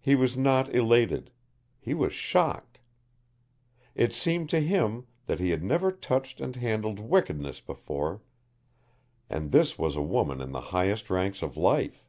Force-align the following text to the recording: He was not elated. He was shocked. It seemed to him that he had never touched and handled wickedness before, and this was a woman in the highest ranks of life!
He 0.00 0.14
was 0.14 0.34
not 0.34 0.74
elated. 0.74 1.30
He 1.78 1.92
was 1.92 2.14
shocked. 2.14 2.80
It 3.94 4.14
seemed 4.14 4.48
to 4.48 4.60
him 4.60 5.06
that 5.26 5.40
he 5.40 5.50
had 5.50 5.62
never 5.62 5.92
touched 5.92 6.40
and 6.40 6.56
handled 6.56 6.98
wickedness 6.98 7.60
before, 7.60 8.22
and 9.28 9.52
this 9.52 9.76
was 9.78 9.94
a 9.94 10.00
woman 10.00 10.40
in 10.40 10.52
the 10.52 10.60
highest 10.72 11.10
ranks 11.10 11.42
of 11.42 11.58
life! 11.58 12.08